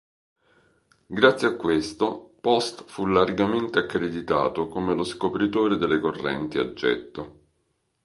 [1.05, 7.41] Grazie a questo, Post fu largamente accreditato come lo scopritore delle correnti a getto.